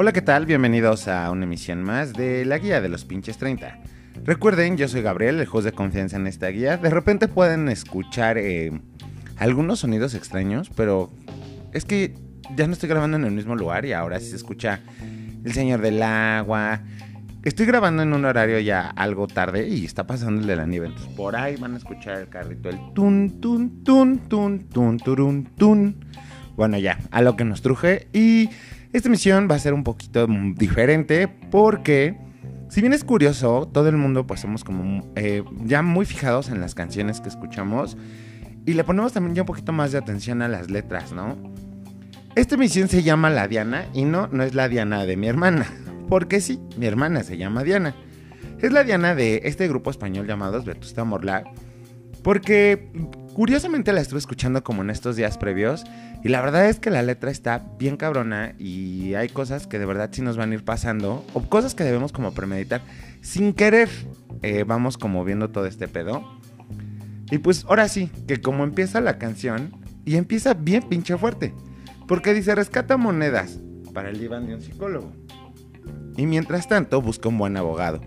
[0.00, 0.46] Hola, ¿qué tal?
[0.46, 3.80] Bienvenidos a una emisión más de la guía de los pinches 30.
[4.22, 6.76] Recuerden, yo soy Gabriel, el host de confianza en esta guía.
[6.76, 8.70] De repente pueden escuchar eh,
[9.38, 11.10] algunos sonidos extraños, pero
[11.72, 12.14] es que
[12.54, 14.82] ya no estoy grabando en el mismo lugar y ahora sí se escucha
[15.44, 16.80] el señor del agua.
[17.42, 20.86] Estoy grabando en un horario ya algo tarde y está pasando el de la nieve.
[20.86, 25.44] Entonces por ahí van a escuchar el carrito, el tun, tun, tun, tun, tun, turun,
[25.56, 26.04] tun.
[26.54, 28.06] Bueno, ya, a lo que nos truje.
[28.12, 28.50] Y
[28.92, 32.16] esta emisión va a ser un poquito diferente porque,
[32.70, 36.60] si bien es curioso, todo el mundo pues somos como eh, ya muy fijados en
[36.60, 37.96] las canciones que escuchamos
[38.64, 41.36] y le ponemos también ya un poquito más de atención a las letras, ¿no?
[42.34, 45.66] Esta emisión se llama La Diana y no, no es la Diana de mi hermana,
[46.08, 47.94] porque sí, mi hermana se llama Diana.
[48.60, 51.44] Es la Diana de este grupo español llamado Vetusta Morla,
[52.22, 52.90] porque
[53.38, 55.84] curiosamente la estuve escuchando como en estos días previos
[56.24, 59.86] y la verdad es que la letra está bien cabrona y hay cosas que de
[59.86, 62.80] verdad sí nos van a ir pasando o cosas que debemos como premeditar
[63.20, 63.88] sin querer.
[64.42, 66.28] Eh, vamos como viendo todo este pedo.
[67.30, 69.70] Y pues ahora sí, que como empieza la canción
[70.04, 71.54] y empieza bien pinche fuerte.
[72.08, 73.60] Porque dice rescata monedas
[73.94, 75.12] para el diván de un psicólogo.
[76.16, 78.00] Y mientras tanto busca un buen abogado.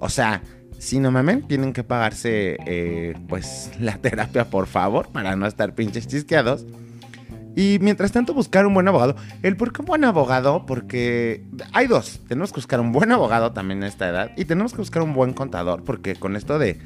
[0.00, 0.42] O sea,
[0.82, 5.76] si no mamen, tienen que pagarse eh, pues la terapia por favor para no estar
[5.76, 6.66] pinches chisqueados.
[7.54, 9.14] Y mientras tanto buscar un buen abogado.
[9.44, 10.66] ¿El por qué un buen abogado?
[10.66, 12.20] Porque hay dos.
[12.26, 14.32] Tenemos que buscar un buen abogado también a esta edad.
[14.36, 15.84] Y tenemos que buscar un buen contador.
[15.84, 16.80] Porque con esto de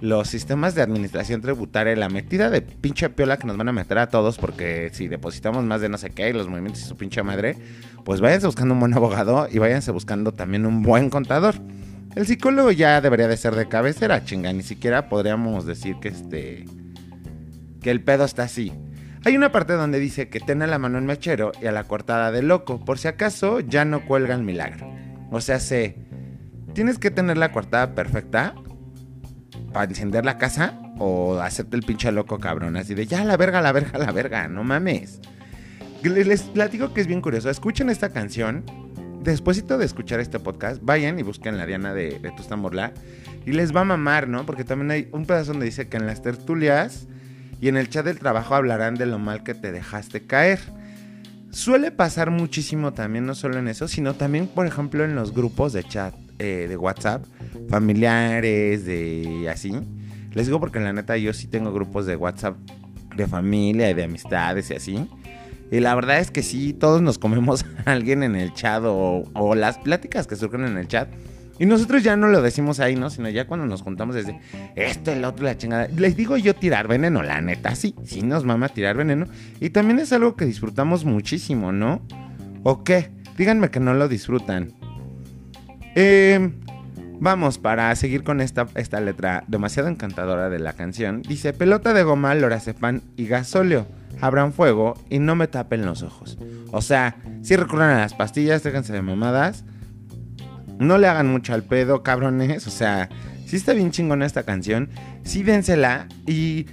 [0.00, 3.98] los sistemas de administración tributaria, la metida de pinche piola que nos van a meter
[3.98, 4.38] a todos.
[4.38, 7.56] Porque si depositamos más de no sé qué, los movimientos y su pinche madre.
[8.04, 11.56] Pues váyanse buscando un buen abogado y váyanse buscando también un buen contador.
[12.14, 14.52] El psicólogo ya debería de ser de cabecera, chinga.
[14.52, 16.64] Ni siquiera podríamos decir que este...
[17.80, 18.72] Que el pedo está así.
[19.24, 21.84] Hay una parte donde dice que ten a la mano el mechero y a la
[21.84, 24.86] cortada de loco, por si acaso ya no cuelga el milagro.
[25.30, 25.96] O sea, sé,
[26.74, 28.54] tienes que tener la cortada perfecta
[29.72, 33.62] para encender la casa o hacerte el pinche loco cabrón, así de ya la verga,
[33.62, 35.20] la verga, la verga, no mames.
[36.02, 38.64] Les platico que es bien curioso, escuchen esta canción,
[39.32, 42.92] despuésito de escuchar este podcast, vayan y busquen la Diana de, de Tustamborla
[43.46, 44.46] y les va a mamar, ¿no?
[44.46, 47.06] Porque también hay un pedazo donde dice que en las tertulias
[47.60, 50.60] y en el chat del trabajo hablarán de lo mal que te dejaste caer.
[51.50, 55.72] Suele pasar muchísimo también, no solo en eso, sino también, por ejemplo, en los grupos
[55.72, 57.24] de chat eh, de WhatsApp,
[57.68, 59.72] familiares, de así.
[60.32, 62.56] Les digo porque la neta yo sí tengo grupos de WhatsApp
[63.14, 65.08] de familia y de amistades y así.
[65.74, 69.54] Y la verdad es que sí, todos nos comemos a alguien en el chat o,
[69.56, 71.08] las pláticas que surgen en el chat
[71.58, 73.10] y nosotros ya no lo decimos ahí, ¿no?
[73.10, 74.38] Sino ya cuando nos juntamos desde
[74.76, 75.88] esto, el otro, la chingada.
[75.88, 79.26] Les digo yo tirar veneno, la neta, sí, sí nos mama tirar veneno.
[79.58, 82.02] Y también es algo que disfrutamos muchísimo, ¿no?
[82.62, 83.10] ¿O qué?
[83.36, 84.74] Díganme que no lo disfrutan.
[85.96, 86.52] Eh,
[87.18, 91.22] vamos, para seguir con esta, esta letra demasiado encantadora de la canción.
[91.22, 93.86] Dice, pelota de goma, lorazepam y gasóleo.
[94.20, 96.38] Abran fuego y no me tapen los ojos.
[96.70, 99.64] O sea, si recurran a las pastillas, déjense de mamadas
[100.78, 102.66] no le hagan mucho al pedo, cabrones.
[102.66, 103.08] O sea,
[103.46, 104.90] sí está bien chingona esta canción.
[105.22, 106.08] Sí dénsela.
[106.26, 106.66] Y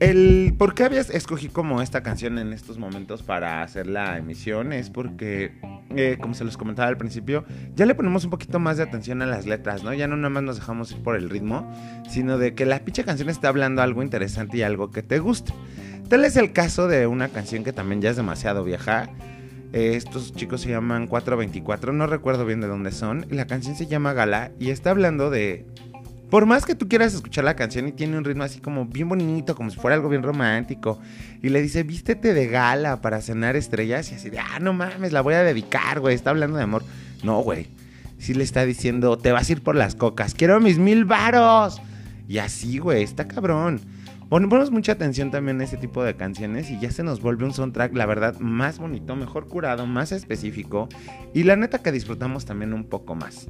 [0.00, 4.72] el por qué habías escogí como esta canción en estos momentos para hacer la emisión
[4.72, 5.60] es porque,
[5.96, 7.44] eh, como se los comentaba al principio,
[7.74, 9.92] ya le ponemos un poquito más de atención a las letras, ¿no?
[9.94, 11.70] Ya no nada más nos dejamos ir por el ritmo,
[12.08, 15.52] sino de que la pinche canción está hablando algo interesante y algo que te guste.
[16.08, 19.10] Tal es el caso de una canción que también ya es demasiado vieja
[19.72, 23.26] eh, estos chicos se llaman 424, no recuerdo bien de dónde son.
[23.30, 25.66] La canción se llama Gala y está hablando de...
[26.30, 29.08] Por más que tú quieras escuchar la canción y tiene un ritmo así como bien
[29.08, 31.00] bonito, como si fuera algo bien romántico,
[31.42, 35.12] y le dice, vístete de gala para cenar estrellas, y así de, ah, no mames,
[35.12, 36.84] la voy a dedicar, güey, está hablando de amor.
[37.22, 37.68] No, güey,
[38.18, 41.80] sí le está diciendo, te vas a ir por las cocas, quiero mis mil varos.
[42.28, 43.80] Y así, güey, está cabrón.
[44.28, 47.54] Ponemos mucha atención también a este tipo de canciones y ya se nos vuelve un
[47.54, 50.88] soundtrack, la verdad, más bonito, mejor curado, más específico
[51.32, 53.48] y la neta que disfrutamos también un poco más.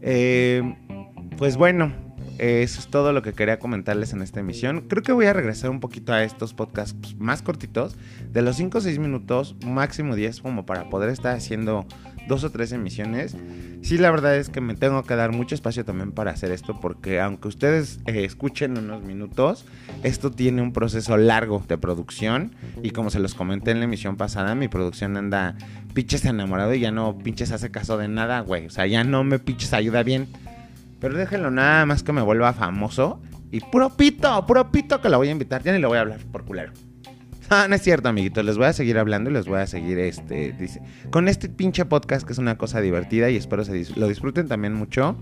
[0.00, 0.62] Eh,
[1.36, 2.05] pues bueno,
[2.38, 4.82] eso es todo lo que quería comentarles en esta emisión.
[4.88, 7.96] Creo que voy a regresar un poquito a estos podcasts más cortitos,
[8.30, 11.86] de los 5 o 6 minutos, máximo 10, como para poder estar haciendo
[12.26, 13.36] dos o tres emisiones.
[13.82, 16.80] Sí, la verdad es que me tengo que dar mucho espacio también para hacer esto,
[16.80, 19.64] porque aunque ustedes eh, escuchen unos minutos,
[20.02, 22.54] esto tiene un proceso largo de producción.
[22.82, 25.56] Y como se los comenté en la emisión pasada, mi producción anda
[25.94, 28.66] pinches enamorado y ya no pinches hace caso de nada, güey.
[28.66, 30.28] O sea, ya no me pinches ayuda bien.
[31.00, 33.20] Pero déjenlo nada más que me vuelva famoso.
[33.50, 35.62] Y puro pito, puro pito que lo voy a invitar.
[35.62, 36.72] Ya ni le voy a hablar por culero.
[37.48, 38.44] Ah, no es cierto, amiguitos.
[38.44, 41.84] Les voy a seguir hablando y les voy a seguir, este, dice, con este pinche
[41.84, 45.16] podcast que es una cosa divertida y espero se lo disfruten también mucho.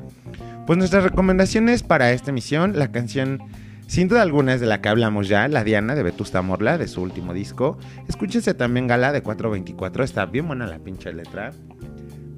[0.67, 3.43] Pues nuestras recomendaciones para esta emisión, la canción
[3.87, 6.89] sin duda alguna es de la que hablamos ya, La Diana de Vetusta Morla, de
[6.89, 7.77] su último disco.
[8.09, 11.53] Escúchense también Gala de 424, está bien buena la pinche letra.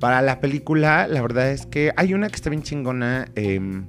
[0.00, 3.28] Para la película, la verdad es que hay una que está bien chingona.
[3.34, 3.87] Em,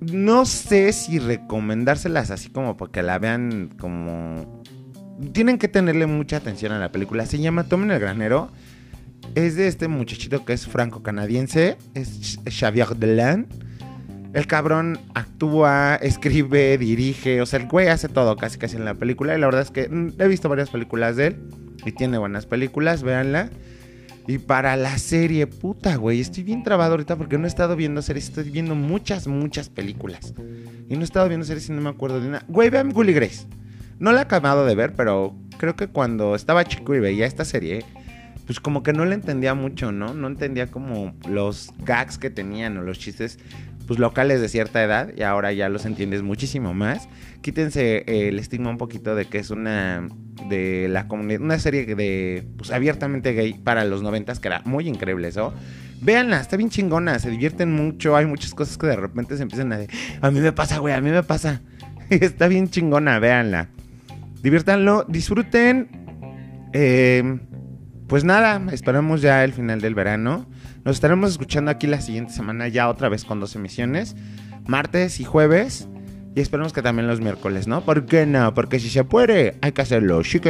[0.00, 4.62] no sé si recomendárselas así como porque la vean como...
[5.32, 7.26] Tienen que tenerle mucha atención a la película.
[7.26, 8.50] Se llama Tomen el Granero.
[9.34, 11.76] Es de este muchachito que es franco-canadiense.
[11.94, 13.46] Es Xavier Delan.
[14.32, 17.42] El cabrón actúa, escribe, dirige.
[17.42, 19.36] O sea, el güey hace todo casi casi en la película.
[19.36, 21.36] Y la verdad es que mm, he visto varias películas de él.
[21.84, 23.50] Y tiene buenas películas, véanla.
[24.26, 28.02] Y para la serie, puta, güey, estoy bien trabado ahorita porque no he estado viendo
[28.02, 30.34] series, estoy viendo muchas, muchas películas.
[30.88, 32.44] Y no he estado viendo series y no me acuerdo de una.
[32.48, 33.46] Güey, vean Gully Grace.
[33.98, 37.44] No la he acabado de ver, pero creo que cuando estaba chico y veía esta
[37.44, 37.84] serie,
[38.46, 40.14] pues como que no la entendía mucho, ¿no?
[40.14, 43.38] No entendía como los gags que tenían o los chistes
[43.86, 47.08] pues locales de cierta edad y ahora ya los entiendes muchísimo más.
[47.40, 50.08] Quítense el estigma un poquito de que es una
[50.48, 54.88] de la comunidad, una serie de pues abiertamente gay para los noventas que era muy
[54.88, 55.52] increíble eso.
[56.00, 59.72] Véanla, está bien chingona, se divierten mucho, hay muchas cosas que de repente se empiezan
[59.72, 61.60] a decir, a mí me pasa, güey, a mí me pasa.
[62.10, 63.68] está bien chingona, véanla.
[64.42, 65.88] Diviértanlo, disfruten.
[66.72, 67.38] Eh,
[68.08, 70.46] pues nada, esperamos ya el final del verano.
[70.84, 74.16] Nos estaremos escuchando aquí la siguiente semana ya otra vez con dos emisiones,
[74.66, 75.88] martes y jueves.
[76.34, 77.84] Y esperemos que también los miércoles, ¿no?
[77.84, 78.54] ¿Por qué no?
[78.54, 80.22] Porque si se puede, hay que hacerlo.
[80.24, 80.40] Sí.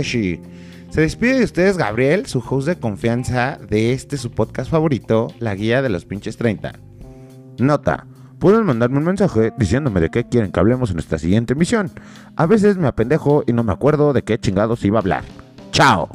[0.90, 5.54] Se despide de ustedes Gabriel, su host de confianza de este su podcast favorito, La
[5.54, 6.72] Guía de los Pinches 30.
[7.58, 8.06] Nota.
[8.38, 11.90] Pueden mandarme un mensaje diciéndome de qué quieren que hablemos en esta siguiente emisión.
[12.36, 15.24] A veces me apendejo y no me acuerdo de qué chingados iba a hablar.
[15.70, 16.10] ¡Chao!